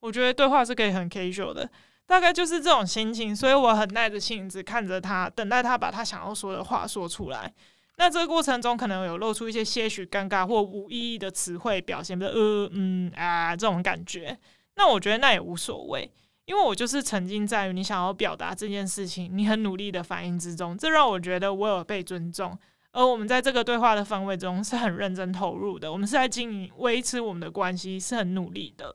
[0.00, 1.68] 我觉得对话是可以很 casual 的，
[2.06, 7.52] 大概就是这种心情，所以我很耐着性子看着他，等待他把他想要说的话说出来。
[7.96, 14.38] 那这个过程中可能有露出一些些许尴尬或无意义的词汇表现，比如呃嗯啊这种感觉。
[14.76, 16.08] 那我觉得那也无所谓，
[16.44, 22.56] 因为我就是沉浸在于你想要表达这件事情，你很努力的反应之中，这让我觉得我有被尊重。
[22.92, 28.94] 而我们在这个对话的氛围中是很认真投入的，我们是在经营维持我们的关系，是很努力的。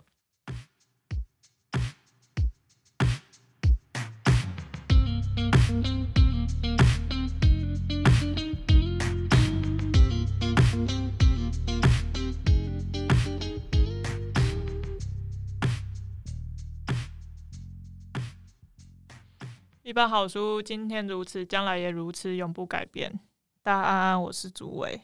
[19.83, 23.19] 一本好书，今天如此，将来也如此，永不改变。
[23.61, 25.01] 大家安安，我是朱伟，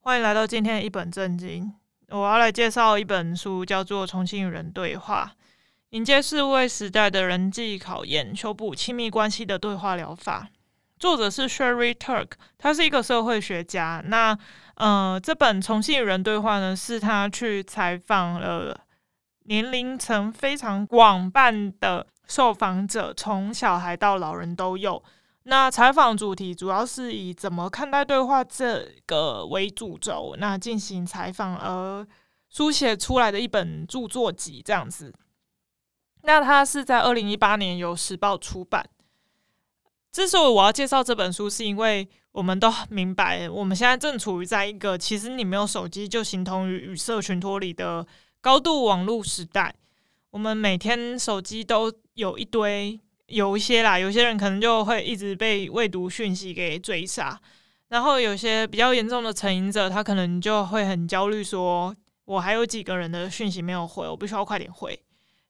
[0.00, 1.72] 欢迎来到今天的一本正经。
[2.08, 5.36] 我要来介绍一本书，叫做《重新与人对话：
[5.90, 10.48] 迎接四位时代的人际考验，修补亲密关系的对话疗法》。
[10.98, 14.02] 作者是 Sherry Turk，他是一个社会学家。
[14.04, 14.36] 那
[14.74, 18.80] 呃，这本《重新与人对话》呢，是他去采访了
[19.44, 22.08] 年龄层非常广泛的。
[22.26, 25.02] 受访者从小孩到老人都有。
[25.44, 32.06] 那采访主题主要是以怎么看待对话这个为主轴，那进行采访而
[32.48, 35.12] 书写出来的一本著作集这样子。
[36.22, 38.88] 那它是在二零一八年由时报出版。
[40.12, 48.06] 之所以我要介绍这本书，是因为我们都明白，我们现在正处于在一个其实你没有手机就形同于与社群脱离的
[48.40, 49.74] 高度网络时代。
[50.30, 57.40] 我们每天手机都有一堆，有一些啦，有些人可能就会一直被未读讯息给追杀，
[57.88, 64.98] 然后有些比较严重的成瘾者，他可能就会很焦虑，说我还有几个人的讯息没有回，我必须要快点回。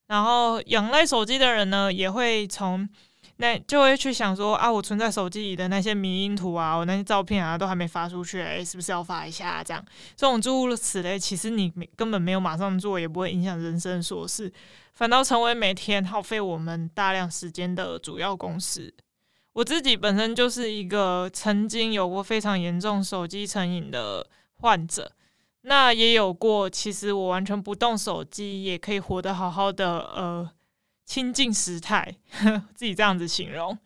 [0.06, 2.88] 然后仰赖手机的人呢，也会从。
[3.38, 9.64] 那就会去想说啊，我存在手机里的那些迷因图啊，我那些照片啊，都还没发出去，哎，是不是要发一下？
[9.64, 9.84] 这样，
[10.14, 14.52] 这种诸如此类，其实你没根本没有马上做，也不会影响人生琐事，
[14.94, 18.94] 反倒成为每天耗费我们大量时间的主要公式。
[19.54, 24.24] 我自己本身就是一个曾经有过非常严重手机成瘾的
[24.60, 25.10] 患者，
[25.62, 30.50] 那也有过，其实我完全不动手机也可以活得好好的，呃。
[31.12, 32.16] 亲近时态，
[32.74, 33.78] 自己这样子形容。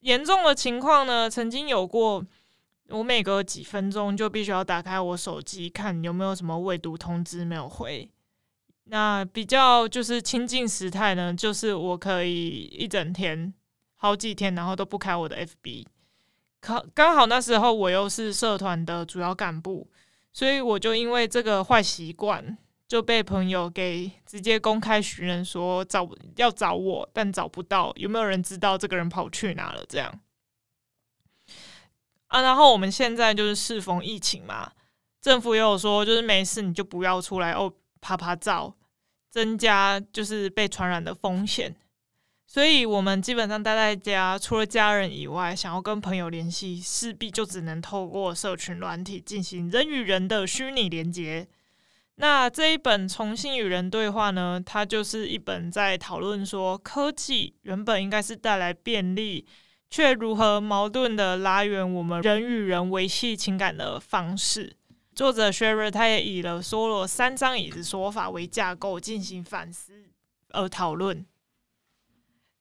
[0.00, 2.22] 严重的情况呢，曾经有过，
[2.90, 8.06] 我每隔几分钟就必须要打开我手机看有没有什么未读通知没有回。
[8.84, 13.54] 那比较就是亲近时态呢，就是我可以一整天、
[13.96, 15.86] 好几天，然后都不开我的 FB。
[16.60, 19.88] 可刚好那时候我又是社团的主要干部，
[20.34, 22.58] 所以我就因为这个坏习惯。
[22.92, 29.82] 就被朋友给直接公开寻人说找要找我，但找不到，有没有人知道这个人跑去哪了？
[29.88, 30.20] 这样
[32.26, 34.72] 啊，然后我们现在就是适逢疫情嘛，
[35.22, 37.72] 政府也有说，就是没事你就不要出来哦，
[38.02, 38.76] 趴趴照，
[39.30, 41.74] 增加就是被传染的风险。
[42.46, 51.48] 所以我们基本上待在家，除了家人以外，想要跟朋友联系，势必就只能透过社群软体进行人与人的虚拟连接。
[52.16, 59.46] 那这一本《重新与人对话》呢，它就是一本在讨论说，科技原本应该是带来便利，
[59.90, 64.76] 却如何矛盾的拉远我们人与人维系情感的方式。
[65.14, 70.04] 作者 Sherry 他也以了梭罗三张椅子说法为架构进行反思
[70.50, 71.26] 而讨论。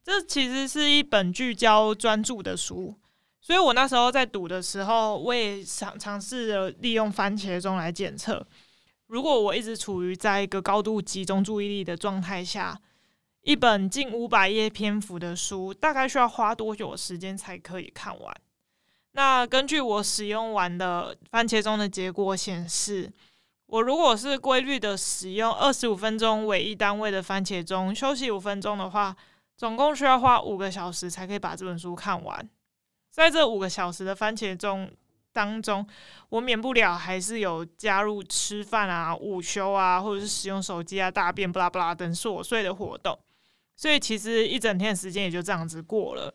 [0.03, 2.95] 这其实是一本聚焦专注的书，
[3.39, 8.45] 所以我那时候在读的时候，我也尝尝试着利用番茄钟来检测。
[9.11, 12.79] 如果我一直处于在一个高度集中注意力的状态下，
[13.41, 18.33] 一本近五百页篇幅的书，大概需要花多久时间才可以看完？
[19.11, 23.11] 那根据我使用完的番茄钟的结果显示，
[23.65, 29.13] 我如果是规律的使用二十五分钟为一单位的番茄钟，休息五分钟的话，
[29.57, 32.49] 总共需要花五个小时才可以把这本书看完。
[33.09, 34.89] 在这五个小时的番茄钟。
[35.33, 35.85] 当中，
[36.29, 43.17] 我免不了还是有加入吃饭啊、午休啊，或者是使用手机啊、大便、巴拉巴拉等琐碎的活动，
[43.75, 46.33] 所以其实一整天的时间也就这样子过了。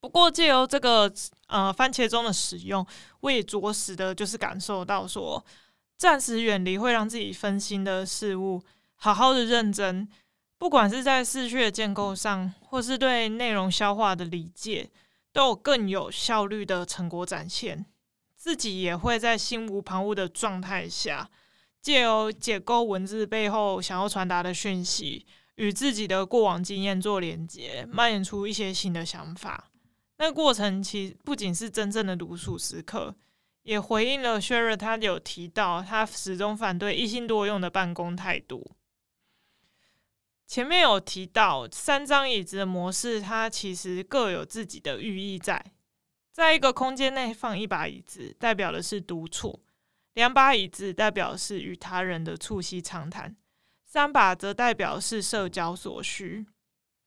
[0.00, 1.12] 不过借由这个
[1.46, 2.84] 呃番茄钟的使用，
[3.20, 5.44] 我也着实的就是感受到说，
[5.96, 8.62] 暂时远离会让自己分心的事物，
[8.96, 10.08] 好好的认真，
[10.58, 14.90] 不管是在思绪的建构上，或是对内容消化的理解。
[15.32, 17.86] 都有更有效率的成果展现，
[18.36, 21.30] 自己也会在心无旁骛的状态下，
[21.80, 25.26] 借由解构文字背后想要传达的讯息，
[25.56, 29.70] 与自己的过往经验做连接，蔓延出一些新的想法。
[30.18, 33.16] 那过程其实不仅是真正的独处时刻，
[33.62, 38.76] 也回应了 Sherry 他有提到，他始终反对一心多用的办公态度。
[40.46, 45.64] 前面有提到三张椅子的模式，它其实各有自己的寓意在。
[46.30, 49.60] 在一个空间内放一把椅子，代表的是独处；
[50.12, 53.34] 两把椅子代表是与他人的促膝长谈；
[53.86, 56.46] 三把则代表是社交所需。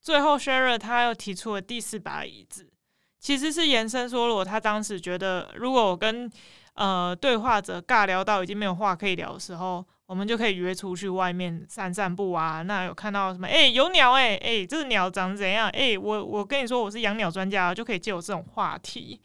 [0.01, 2.71] 最后，Sherry 他又提出了第四把椅子，
[3.19, 6.31] 其实是延伸说了他当时觉得，如果我跟
[6.73, 9.85] 呃对话者尬聊到已经没有话可以聊的时候。
[10.07, 12.61] 我们就可以约出去外面散散步啊。
[12.61, 13.47] 那有看到什么？
[13.47, 15.69] 哎、有鸟哎、欸、哎、这个鸟长怎样？
[15.69, 19.19] 哎、我我跟你说，我是养鸟专家，就可以借由这种话题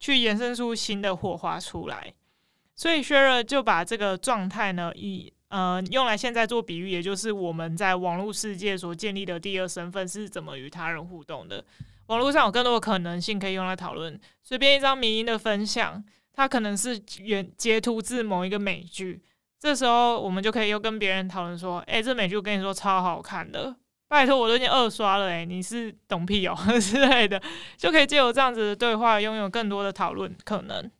[0.00, 2.12] 去延伸出新的火花出来。
[2.74, 11.64] 所以，Share 就把这个状态呢，以呃用来现在做比喻，也就是我们在网络世界所建立的第二身份是怎么与他人互动的。
[12.06, 14.20] 网络上有更多的可能性可以用来讨论。
[14.42, 19.22] 随便一张迷因的分享，它可能是原截图自某一个美剧。
[19.58, 23.74] 这时候，我们就可以又跟别人讨论说：“哎，这美剧我跟你说超好看的，
[24.08, 27.40] 拜托我都已经二刷了，哎，你是懂屁哦 之类的，
[27.76, 30.90] 就可以借由这样子的对话，拥有更多的讨论可能。”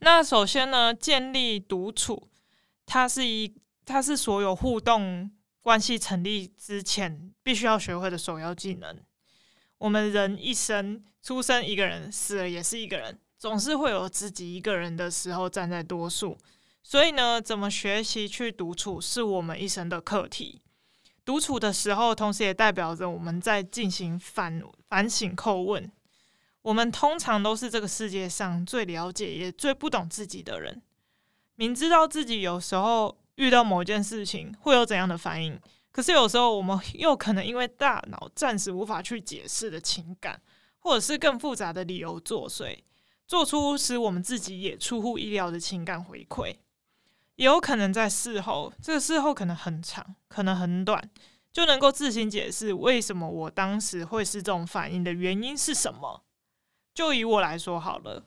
[0.00, 2.28] 那首先呢，建立独处，
[2.84, 3.54] 它是一，
[3.86, 5.30] 它是所有互动
[5.62, 8.94] 关系成立之前必须要学会的首要技能。
[9.78, 16.36] 我们人一生出生一个人，死了也是一个人，总是会有自己一个人的时候站在多数。
[16.88, 20.62] 所以呢，怎么学习去独处，是我们一生的课题。
[21.24, 25.90] 独处的时候，同时也代表着我们在进行反反省、叩问。
[26.62, 30.80] 我们通常都是这个世界上最了解也最不懂自己的人。
[31.56, 35.60] 明知道自己有时候遇到某件事情会有怎样的反应，
[35.90, 40.40] 可是有时候我们又可能因为大脑暂时无法去解释的情感，
[40.78, 42.78] 或者是更复杂的理由作祟，
[43.26, 46.54] 做出使我们自己也出乎意料的情感回馈。
[47.36, 51.10] 也有可能在事后，这个事后可能很长，可能很短，
[51.52, 56.22] 就能够自行解释为什么我当时会是这种反应的原因是什么。
[56.94, 58.24] 就以我来说好了，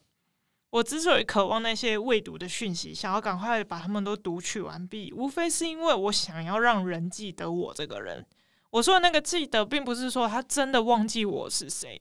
[0.69, 8.23] 我之所以渴望那些未读的讯息，想要赶快把他们都读取完毕，无非是因为我想要让人记得我这个人。
[8.69, 11.99] 我说的那个记得，并不是说他真的忘记我是谁，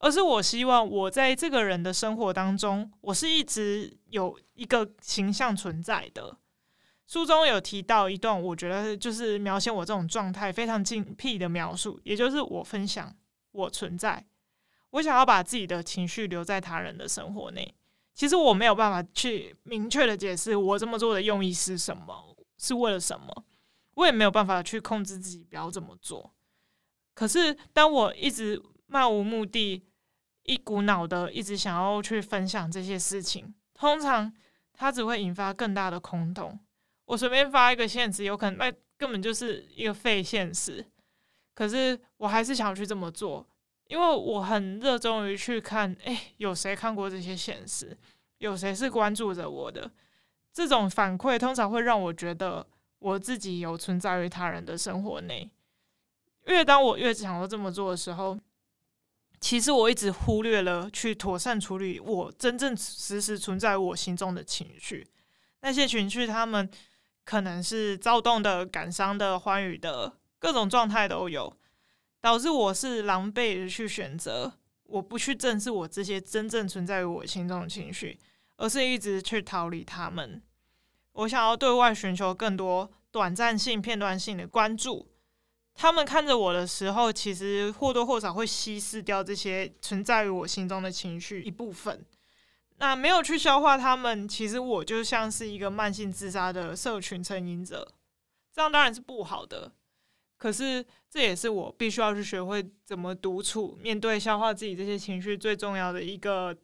[0.00, 6.36] 而是我希望我在这个人的生活当中，我是一直有一个形象存在的。
[7.08, 13.16] 书中有提到一段，我觉得就是描写我这种状态非常精辟的描述，也就是我分享
[13.52, 14.26] 我存在，
[14.90, 17.74] 我想要把自己的情绪留在他人的生活内。
[18.14, 23.44] 其实我没有办法去明确的解释我这么做的用意是什么，是为了什么，
[23.94, 26.34] 我也没有办法去控制自己不要这么做。
[27.14, 29.82] 可是当我一直漫无目的、
[30.42, 34.30] 一股脑的一直想要去分享这些事情，通常
[34.74, 36.60] 它只会引发更大的空洞。
[37.08, 40.84] 我随便发一个限时，有可能那根本就是一个废现实。
[41.54, 43.46] 可是我还是想要去这么做，
[43.86, 47.96] 因为我很热衷于去看，哎，有谁看过这些现实？
[48.36, 49.90] 有谁是关注着我的？
[50.52, 52.66] 这种反馈通常会让我觉得
[52.98, 55.50] 我自己有存在于他人的生活内。
[56.44, 58.38] 越当我越想要这么做的时候，
[59.40, 65.08] 其实我一直忽略了去妥善处理我真正实时存在我心中的情绪，
[65.62, 66.70] 那些情绪，他们。
[67.28, 71.54] 可能是躁动的、感伤的、欢愉的，各种状态都有，
[72.22, 74.50] 导致我是狼狈的去选择，
[74.84, 78.18] 我不去正视我这些真正存在于我心中的情绪，
[78.56, 80.40] 而是一直去逃离他们。
[81.12, 85.06] 我想要对外寻求更多短暂性、片段性的关注，
[85.74, 92.06] 他们看着我的时候，其实或多或少会稀释掉这些存在于我心中的情绪一部分。
[92.78, 97.86] 那没有去消化他们，其实我就像是一个慢性自杀的社群成瘾者，
[98.52, 99.72] 这样当然是不好的。
[100.36, 106.56] 可是这也是我必须要去学会怎么独处、面对、消化自己这些情绪最重要的一个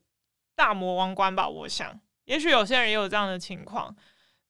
[0.54, 1.48] 大魔王关吧。
[1.48, 3.94] 我想，也许有些人也有这样的情况。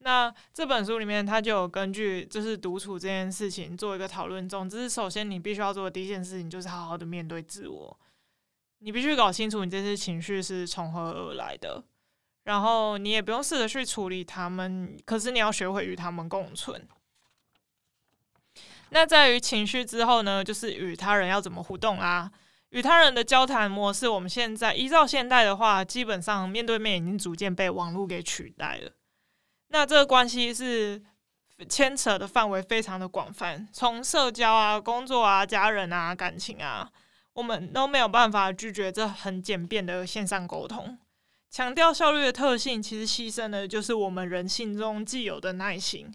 [0.00, 4.46] 那这本书里面，他就有根据就是独处这件事情做一个讨论。
[4.46, 7.98] 总之，首先你必须要做的第一件事情，就是好好的面对自我。
[8.84, 11.82] 你必须搞清楚你这些情绪是从何而来的，
[12.42, 16.86] 然后你也不用试着去处理他们，可是你要学会与他们共存。
[18.90, 22.30] 那在于情绪之后呢，就是与他人要怎么互动啊？
[22.68, 28.90] 与他人的交谈模式，我们现在依照现代的话，基本上面对面已经逐渐被网络给取代了。
[29.68, 31.02] 那这个关系是
[31.70, 36.90] 牵扯的范围非常的广泛，从社交啊、工作啊、家人啊、感情啊，
[37.34, 40.98] 我们都没有办法拒绝这很简便的线上沟通。
[41.50, 46.12] 强调效率的特性，其实牺牲的就是我们人性中既有的耐心。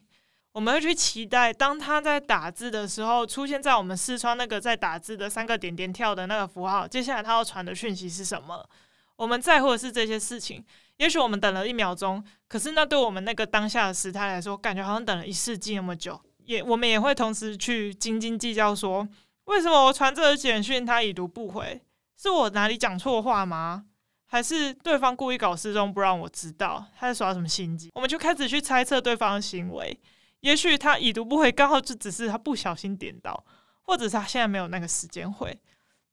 [0.51, 8.67] 我们会去期待，当他在打字的时候，出现在我们视窗那个在打字的三个点点跳的那个符号，接下来他要传的讯息是什么？
[9.15, 10.65] 我们在乎的是这些事情。
[10.97, 16.19] 也许我们等了一秒钟，可是那对我们那个当下的时态来说，感觉好像等了一世纪那么久。
[16.43, 19.07] 也我们也会同时去斤斤计较，说
[19.49, 21.81] 为什么我传这个简讯他已读不回？
[22.15, 23.85] 是我哪里讲错话吗？
[24.27, 26.85] 还是对方故意搞失踪不让我知道？
[26.95, 27.89] 他在耍什么心机？
[27.95, 29.99] 我们就开始去猜测对方的行为。
[30.41, 33.43] 也许他已读不回，刚好就只是他不小心点到，
[33.81, 35.59] 或者是他现在没有那个时间回，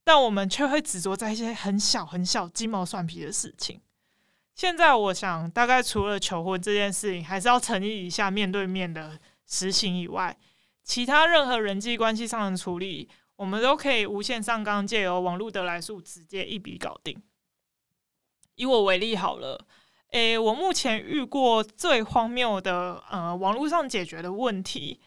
[0.02, 3.82] 但我们却会执着在一些很小很小、鸡毛蒜皮的事情。
[4.54, 10.34] 现在我想，大概除了求婚这件事情，还是要诚意一下面对面的实行以外，
[10.82, 17.22] 其他任何人际关系上的处理，我们都可以无限上纲，借由网络得来速，直接一笔搞定。
[18.56, 19.66] 以我为例好了。
[20.12, 25.00] 诶，我目前遇过最荒谬的呃，网络上解决的问题，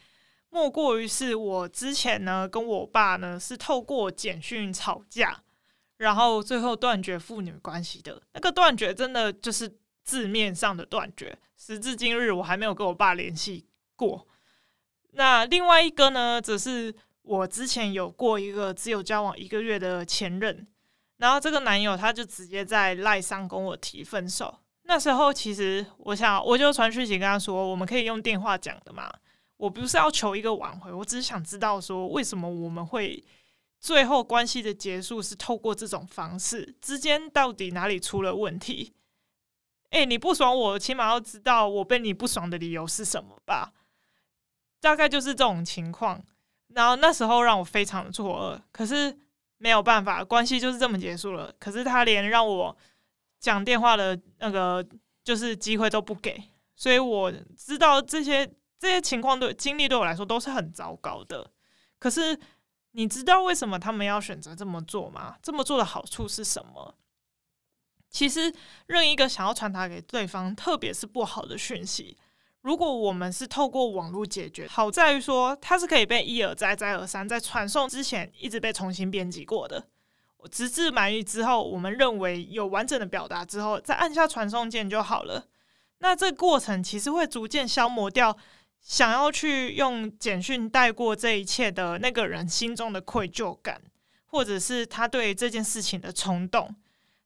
[0.49, 5.41] 莫过于是我之前呢跟我爸呢是透过简讯吵架，
[5.97, 8.21] 然后最后断绝父女关系的。
[8.33, 14.27] 那个断绝真的就是字面上的断绝，时至今日我还没有跟我爸联系过。
[15.13, 16.93] 那另外一个呢，则是
[17.29, 20.65] 我之前有过一个只有交往一个月的前任，
[21.17, 24.57] 然后这个男友他就直接在赖上跟我提分手。
[24.85, 29.13] 那时候其实我想，我就传讯息跟他说，我们可以用电话讲的嘛。
[29.57, 33.23] 我不是要求一个挽回，我只是想知道说，为什么我们会
[33.79, 38.93] 最后关系的结束是透过这种方式，之间到底哪里出了问题？
[39.91, 43.73] 诶，你不爽我，起码要知道我被你不爽的理由是什么吧？
[44.81, 46.23] 大概就是这种情况。
[46.73, 49.17] 然后那时候让我非常的错愕，可是
[49.57, 51.53] 没有办法，关系就是这么结束了。
[51.59, 52.77] 可是他连让我。
[53.41, 54.85] 讲电话的那个
[55.23, 56.43] 就是机会都不给，
[56.75, 58.45] 所以我知道这些
[58.77, 61.49] 这些情况对经历对我来说都是很糟糕的。
[61.99, 62.37] 可是
[62.91, 65.37] 你知道为什么他们要选择这么做吗？
[65.41, 66.93] 这么做的好处是什么？
[68.09, 68.53] 其实
[68.87, 72.17] 任一个想要传达给对方，特别是不好的讯息，
[72.61, 79.87] 如果我们是透过网络解决，好在于说它是可以被一而再再而三在传送之前一直被重新编辑过的。
[80.51, 85.45] 直至满意之后，我们认为有完整的表达之后，再按下传送键就好了。
[85.99, 88.37] 那这过程其实会逐渐消磨掉
[88.79, 93.81] 想要去用简讯带过这一切的那个人心中的愧疚感，
[94.27, 96.73] 或者是他对这件事情的冲动。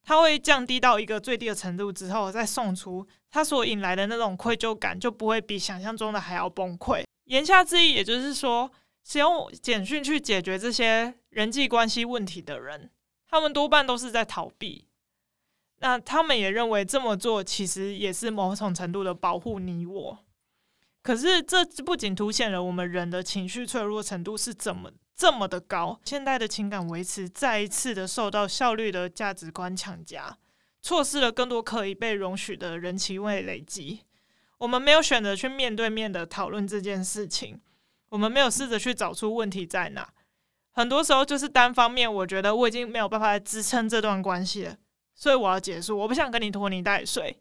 [0.03, 7.03] 他会降低到一个最低的程度之后，再送出，他所引来的那种愧疚感就不会比想象中的还要崩溃。
[7.25, 8.69] 言下之意，也就是说，
[9.05, 12.91] 使用简讯去解决这些人际关系问题的人。
[13.29, 14.87] 他们多半都是在逃避，
[15.79, 20.19] 那他们也认为这么做其实也是某种程度的保护你我。
[21.01, 30.37] 可是这不仅凸显了我们人的情绪脆弱程度是怎么这么的高，现代的情感维持再一次的受到效率的价值观强加，
[30.81, 34.01] 错失了更多可以被容许的人情味累积。
[34.57, 37.59] 我们没有选择去面对面的讨论这件事情，
[38.09, 40.13] 我们没有试着去找出问题在哪。
[40.71, 44.77] 很多时候就是单方面，我觉得我已经没有办法支撑这段关系了，
[45.13, 45.97] 所以我要结束。
[45.97, 47.37] 我不想跟你拖泥带水，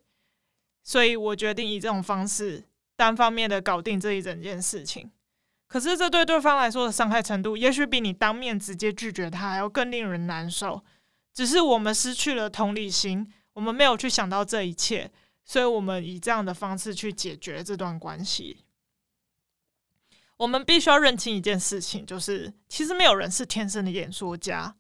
[0.83, 2.65] 所以我决定以这种方式
[2.97, 5.11] 单方面的搞定这一整件事情。
[5.73, 10.85] 可是这对对方来说的伤害程度，也许比你当面直接拒绝他还要更令人难受。
[11.33, 15.11] 只是我们失去了同理心，我们没有去想到这一切，
[15.47, 18.59] 所以我们以这样的方式去解决这段关系。
[20.37, 24.77] 我们必须要认清一件事情，就是其实没有人是天生的演说家。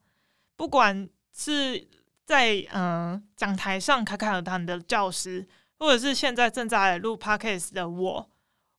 [0.56, 1.88] 不管是
[2.26, 8.28] 在嗯、呃、讲台上侃侃而谈的教师，或者是现在正在录 podcast 的我，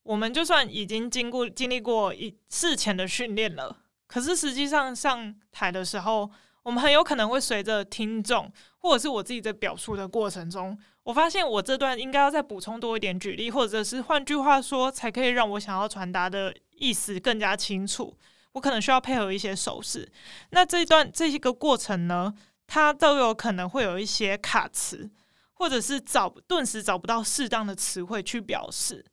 [0.04, 6.30] 我们就算已经经过经历过一事前的训练了，可是实际上上台的时候，
[6.64, 10.78] 我们很有可能会随着听众，或者是我自己在表述的过程中。
[11.04, 18.18] 我发现我这段应该要再补充多一点举例，或者是换句话说，才可以让我想要传达的意思更加清楚。
[18.54, 20.10] 我可能需要配合一些手势。
[20.52, 22.34] 那这一段这一个过程呢，
[22.68, 25.10] 它都有可能会有一些卡词，
[25.54, 29.06] 或者是找顿时找不到适当的词汇去表示。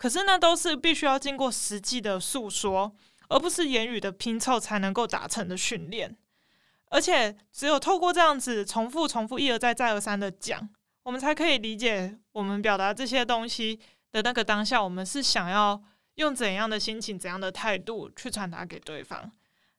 [0.00, 2.90] 可是那都是必须要经过实际的诉说，
[3.28, 6.16] 而不是言语的拼凑才能够达成的训练。
[6.88, 10.70] 而且只有透过这样子重复、重复、一而再、再而三的讲。
[11.02, 13.78] 我们才可以理解，我们表达这些东西
[14.10, 15.82] 的那个当下，我们是想要
[16.14, 19.30] 用怎样的心情、怎样的态度去传达给对方，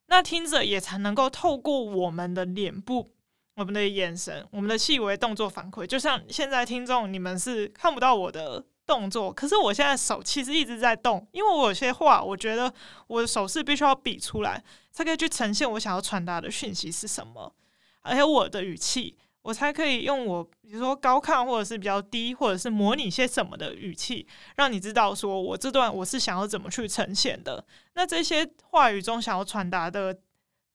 [0.05, 3.11] 那听者也才能够透过我们的脸部、
[3.55, 5.87] 我们的眼神、我们的细微动作反馈。
[5.87, 12.73] 就像现在听众，你们是看不到我的动作，可是我现在手其实一直在动，因为我有些话，我觉得
[13.07, 17.53] 我的手势必须要比出来，才可以去呈现我想要传达的讯息是什么，
[18.01, 19.15] 而且我的语气。
[19.43, 27.65] 我才可以用我，比如说高亢，或者是比较低，或者是模拟些什么的语气，让你知道说我这段我是想要怎么去呈现的。
[27.95, 30.15] 那这些话语中想要传达的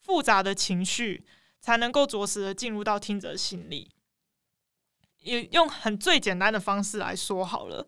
[0.00, 1.24] 复杂的情绪，
[1.60, 3.88] 才能够着实的进入到听者心里。
[5.22, 7.86] 也用很最简单的方式来说好了，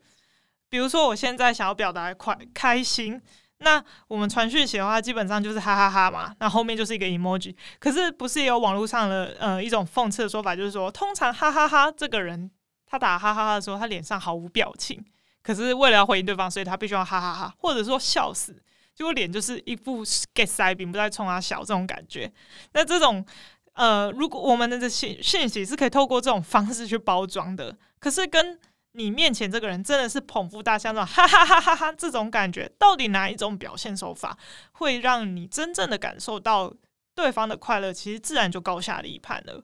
[0.69, 3.21] 比如说我现在想要表达快开心。
[3.61, 7.53] 那我们传讯息的话，基本上就是哈哈哈嘛，那后面就是一个 emoji。
[7.81, 12.49] 可是不是也有网络上的呃一种讽刺的说法，就是说，通常哈哈哈这个人
[12.87, 15.05] 他打哈哈哈的时候，他脸上毫无表情，
[15.43, 18.63] 可是为了要回应对方，所以他必须要哈哈哈，或者说笑死，
[18.95, 22.31] 结果脸就是一副 get 塞饼，不再冲他笑这种感觉。
[22.75, 23.27] 那这种
[23.73, 28.57] 呃，如果我们的信讯息是可以透过这种方式去包装的，可是跟
[28.99, 34.37] 你面前这个人真的是捧腹大笑这种哈哈哈哈哈，这种感觉到底哪一种表现手法
[34.73, 36.75] 会让你真正的感受到
[37.15, 37.93] 对方的快乐？
[37.93, 39.63] 其实自然就高下立判了。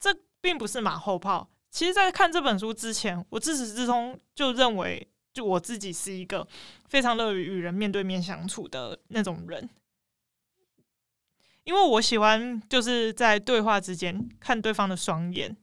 [0.00, 1.48] 这并不是马后炮。
[1.70, 6.44] 其实，在看这本书之前，我自始至终就认为，就我自己是一个
[6.88, 9.70] 非常乐于与人面对面相处的那种人，
[11.62, 15.56] 因为我喜欢就是在对话之间看对方的双眼。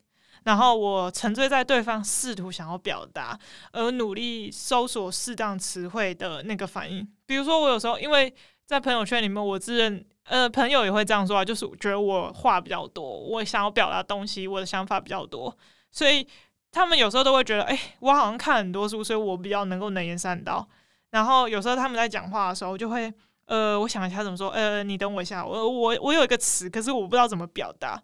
[0.46, 3.38] 然后我沉醉在对方试图想要表达，
[3.72, 7.06] 而努力搜索适当词汇的那个反应。
[7.26, 8.32] 比如说，我有时候因为
[8.64, 15.56] 在朋友圈里面，我自认呃朋友也会这样说啊，就是觉得我话比较多，我想要表达东西，我的想法比较多，
[15.92, 16.28] 所以
[16.72, 20.68] 他们有时候都会觉得，哎，我好像看很多书，所以我比较能够能言善道。
[21.10, 23.12] 然后有时候他们在讲话的时候，就会
[23.48, 28.00] 呃，我想一下怎么说，呃，你等我一下，我我我有一个词，可是我不知道怎么表达。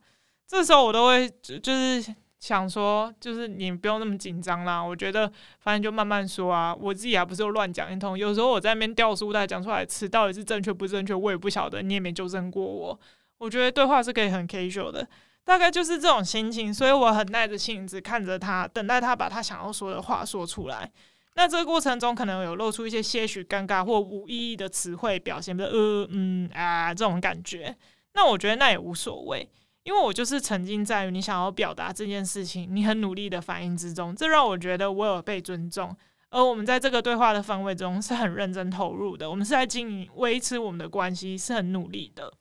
[0.48, 2.16] 这时候我都会就就是。
[2.42, 4.82] 想说，就是你不用那么紧张啦。
[4.84, 6.76] 我觉得，反正就慢慢说啊。
[6.76, 8.18] 我自己还不是乱讲一通。
[8.18, 11.84] 有时候我在那边掉书袋讲出来词到底是正确不正确，我也不晓得。
[11.84, 13.00] 你也没纠正过我。
[13.38, 15.08] 我觉得对话是可以很 casual 的，
[15.44, 16.74] 大概就是这种心情。
[16.74, 20.92] 所以我很耐着性子看着他，等待他把他想要说的话说出来。
[21.36, 27.76] 那这个过程中可能有露出一些些许尴尬或无意义的词汇表现，比如呃嗯啊这种感觉。
[28.14, 29.48] 那我觉得那也无所谓。
[29.84, 35.96] 因为我就是沉浸在于你想要表达这件事情，你很努力的反应之中，这让我觉得我有被尊重。
[36.30, 42.32] 而我们在这个对话的氛围中是很认真投入的，我们是在经营、维持我们的关系，是很努力的。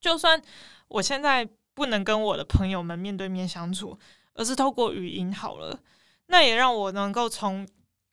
[0.00, 0.40] 就算
[0.88, 3.98] 我现在不能跟我的朋友们面对面相处，
[4.32, 5.78] 而是透过语音好了，
[6.26, 7.68] 那也让我能够从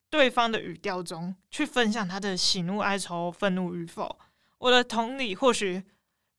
[0.09, 4.19] 对方的语调中去分享他的喜怒哀愁、愤怒与否。
[4.57, 5.83] 我的同理或许。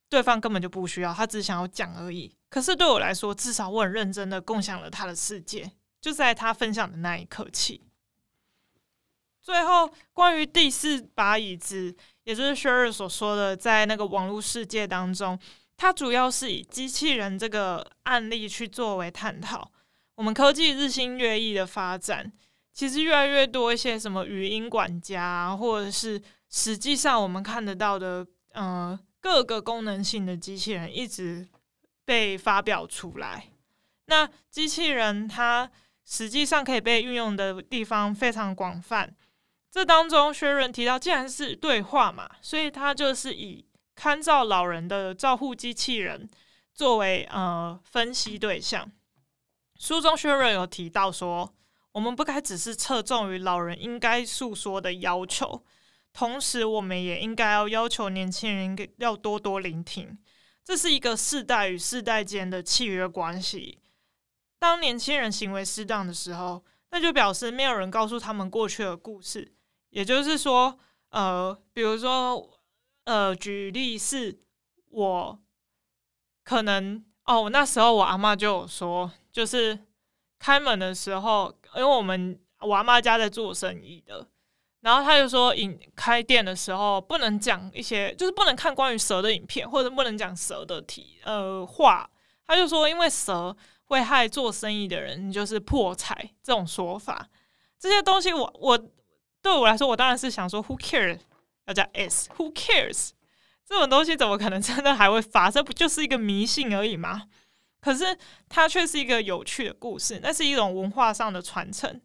[0.09, 2.35] 对方根本就不需要，他只想要讲而已。
[2.49, 7.83] 可是对我来说，至少我很认真的共享了他的世界，就在他分享的那一刻起。
[9.41, 11.95] 最后，关于第四把椅子，
[12.25, 15.39] 也就是 Sherry 所说的，在那个网络世界当中，
[15.77, 19.71] 它主要是以机器人这个案例去作为探讨。
[20.17, 22.31] 我们科技日新月异的发展，
[22.75, 31.49] 其实越来越多一些什么语音管家，或者是实际上我们看得到的，嗯、各个功能性的机器人一直
[32.05, 33.49] 被发表出来。
[34.07, 35.71] 那机器人它
[36.05, 39.15] 实际上可以被运用的地方非常广泛。
[39.71, 46.27] 这当中，薛润提到，既然是对话嘛，所以它就是以看照老人的照护机器人
[46.73, 48.91] 作为呃分析对象。
[49.79, 51.53] 书中薛润有提到说，
[51.93, 55.63] 我们不该只是侧重于老人应该诉说的要求。
[56.19, 60.19] 同时，我们也应该要要求年轻人要多多聆听，
[60.65, 63.79] 这是一个世代与世代间的契约关系。
[64.59, 69.55] 当年轻人行为适当的时候，那就表示没有人告诉他们过去的故事。
[69.91, 70.77] 也就是说，
[71.11, 72.51] 呃，比如说，
[73.05, 74.41] 呃，举例是，
[74.91, 75.39] 我
[76.43, 79.79] 可能哦，那时候我阿嬷就有说，就是
[80.37, 84.27] 开门的时候，因为我们我阿妈家在做生意的。
[84.81, 92.09] 然后他就说，影开店的时候不能讲一些，就是不能看关于蛇的影片，或者不能讲蛇的题呃话。
[92.47, 97.29] 他就说，因为蛇会害做生意的人，就是破财这种说法。
[97.79, 98.79] 这些东西我，我
[99.43, 101.19] 对我来说，我当然是想说，Who cares？
[101.67, 103.11] 要加 S，Who cares？
[103.67, 105.63] 这种东西怎么可能真的还会发生？
[105.63, 107.25] 不就是一个迷信而已吗？
[107.81, 108.17] 可是
[108.49, 112.01] 它却是一个有趣的故事，那是一种文化上的传承。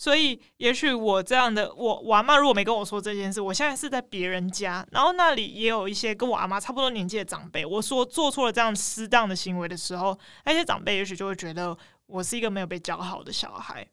[0.00, 7.66] 所以，也许我这样的我我阿妈如果没跟我说这件事，我现在是在别人家，然后那里也有一些跟我阿妈差不多年纪的长辈。
[7.66, 13.86] 我说做错了这样失当的行为的时候，那些长辈也许就会觉得我是一个没有被教好的小孩。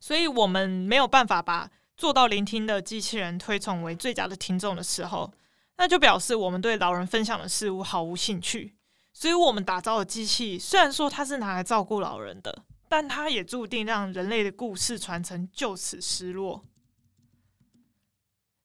[0.00, 5.30] 所以，我们没有办法把做到聆听的机器人推崇为最佳的听众的时候，
[5.76, 8.74] 那就表示我们对老人分享的事物毫无兴趣。
[9.12, 12.64] 所以我们打造的机器，虽然说它是拿来照顾老人的。
[12.96, 16.64] 但它也注定让人类的故事传承就此失落。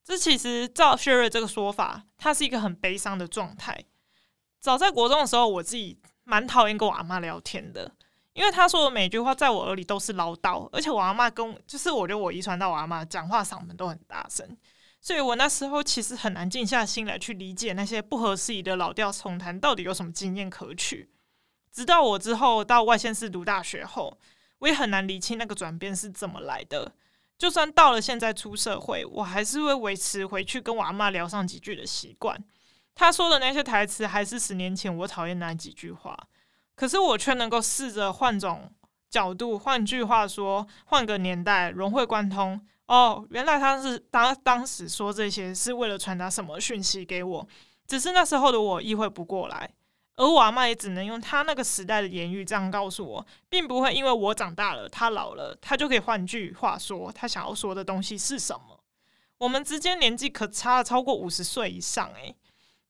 [0.03, 3.85] 这其实照薛瑞这个说法，它是一个很悲伤的状态。
[4.59, 7.91] 早在国中的时候，我自己蛮讨厌跟我阿妈聊天的，
[8.33, 14.55] 因为她说的每句话在我耳里都是唠叨，而且我阿妈跟就是我觉得我遗传到我阿妈讲话嗓门都很大声，
[15.01, 21.09] 所以我那时候其实很难静下心来去理解那些不合时宜的老调重弹到底有什么经验可取。
[21.71, 24.17] 直到我之后到外县市读大学后，
[24.59, 26.91] 我也很难理清那个转变是怎么来的。
[27.37, 32.37] 就算到了现在出社会，我还是会维持回去跟我阿妈聊上几句的习惯。
[32.93, 36.17] 她说的那些台词，还是十年前我讨厌那几句话。
[36.75, 38.69] 可是我却能够试着换种
[39.09, 42.59] 角度，换句话说，换个年代，融会贯通。
[42.87, 47.47] 哦，原来他是当当时说这些是为了传达什么讯息给我，
[47.87, 49.69] 只是那时候的我意会不过来。
[50.19, 58.83] 而我阿嬷也只能用她那个时代的言语这样告诉我，并不会因为我长大了，她老了，她就可以换句话说，她想要说的东西是什么。
[59.37, 62.35] 我们之间年纪可差超过五十岁以上，诶，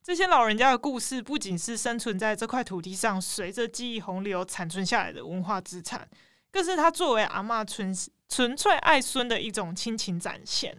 [0.02, 6.10] 这些老人家的故事不仅是生存在这块土地上，随着记忆洪流残存下来的文化资产，
[6.50, 7.96] 更是她作为阿嬷纯
[8.28, 10.76] 纯粹爱孙的一种亲情展现。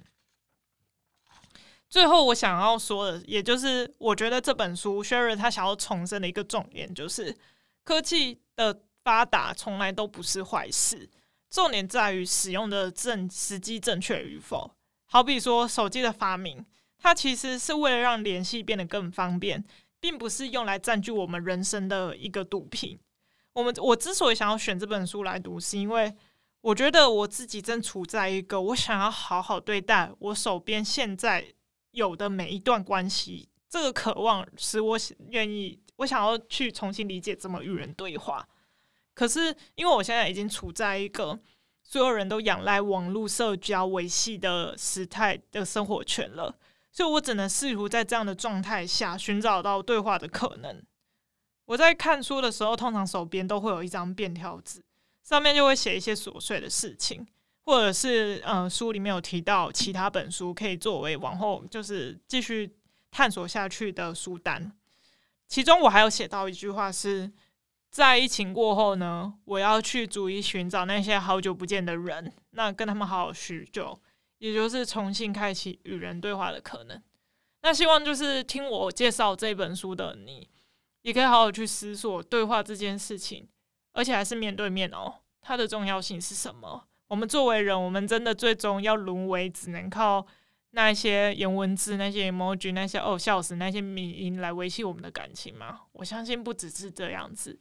[1.90, 7.37] 最后，我想要说的，也就是我觉得这本书 Sherry 他想要重申的一个重点，就是
[7.83, 11.11] 科技的发达从来都不是坏事，
[11.50, 14.70] 重点在于使用的正时机正确与否。
[15.07, 16.64] 好比说手机的发明，
[16.96, 19.64] 它其实是为了让联系变得更方便，
[19.98, 22.96] 并不是用来占据我们人生的一个毒品。
[23.55, 26.14] 我们我之所以想要选这本书来读，是因为
[26.61, 31.44] 我觉得我自己正处在一个我想要好好对待我手边现在。
[31.92, 34.98] 有的每一段关系，这个渴望使我
[35.29, 38.48] 愿意，我想要去重新理解怎么与人对话。
[39.14, 41.38] 可是，因为我现在已经处在一个
[41.83, 46.57] 所有人都仰赖网络社交维系的时态的生活圈了，
[46.90, 50.83] 所以我只能试图在这样的状态下寻找到对话的可能。
[51.66, 54.83] 我在看书的时候，通常手边都会有一张便条纸，
[55.22, 57.26] 上面就会写一些琐碎的事情。
[57.70, 62.68] 或者是嗯，书里面有提到其他本书可以作为往后就是继续
[63.12, 64.72] 探索下去的书单。
[65.46, 67.30] 其中我还有写到一句话是，
[67.88, 73.96] 在疫情过后呢，我要去逐一寻找那些好久不见的人，那跟他们好好叙旧，
[74.38, 77.00] 也就是重新开启与人对话的可能。
[77.62, 80.48] 那希望就是听我介绍这本书的你，
[81.02, 83.48] 也可以好好去思索对话这件事情，
[83.92, 86.88] 而且还是面对面哦，它的重要性是什么？
[87.11, 90.25] 我们作为人，我们真的最终要沦为只能靠
[90.70, 95.81] 那些颜文字、那些 emoji、那些哦笑死、那些迷音来维系我们的感情吗？
[95.90, 97.59] 我相信不只是这样子。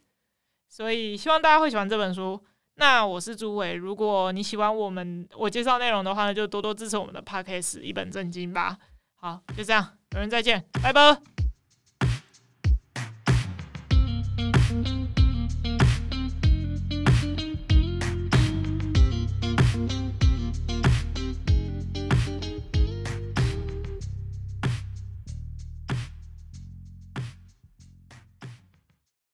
[0.67, 2.39] 所以希望大家会喜欢这本书。
[2.75, 8.77] 那我是朱伟，如果你喜欢我们我介绍内容的话呢，就多多支持我们的 podcast 一本正经吧。
[9.15, 11.38] 好，就这样，有缘再见，拜拜。